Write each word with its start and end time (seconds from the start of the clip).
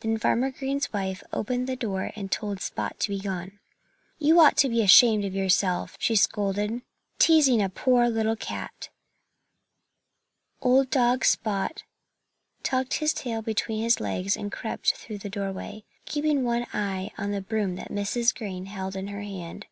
Then 0.00 0.18
Farmer 0.18 0.50
Green's 0.50 0.92
wife 0.92 1.22
opened 1.32 1.66
the 1.66 1.76
door 1.76 2.12
and 2.14 2.30
told 2.30 2.60
Spot 2.60 3.00
to 3.00 3.08
be 3.08 3.18
gone. 3.18 3.58
"You 4.18 4.38
ought 4.38 4.58
to 4.58 4.68
be 4.68 4.82
ashamed 4.82 5.24
of 5.24 5.34
yourself" 5.34 5.96
she 5.98 6.14
scolded 6.14 6.82
"teasing 7.18 7.62
a 7.62 7.70
poor 7.70 8.10
little 8.10 8.36
cat!" 8.36 8.90
Old 10.60 10.90
dog 10.90 11.24
Spot 11.24 11.84
tucked 12.62 12.98
his 12.98 13.14
tail 13.14 13.40
between 13.40 13.82
his 13.82 13.98
legs 13.98 14.36
and 14.36 14.52
crept 14.52 14.92
through 14.94 15.16
the 15.16 15.30
doorway, 15.30 15.84
keeping 16.04 16.44
one 16.44 16.66
eye 16.74 17.10
on 17.16 17.30
the 17.30 17.40
broom 17.40 17.76
that 17.76 17.88
Mrs. 17.88 18.34
Green 18.34 18.66
held 18.66 18.94
in 18.94 19.06
her 19.06 19.22
hand. 19.22 19.64